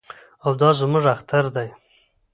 [0.43, 1.67] او دا زموږ اختر دی.